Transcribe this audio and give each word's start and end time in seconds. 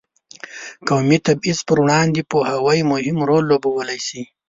د 0.03 0.03
قومي 0.87 1.17
تبعیض 1.27 1.59
پر 1.67 1.77
وړاندې 1.83 2.27
پوهاوی 2.31 2.79
مهم 2.91 3.17
رول 3.29 3.43
لوبولی 3.51 3.99
شي. 4.07 4.21